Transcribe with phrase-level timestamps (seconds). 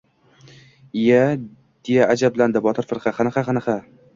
[1.01, 1.27] —Iya-iya...—
[1.89, 3.79] deya ajablandi Botir firqa.— Qanaqa-qanaqa?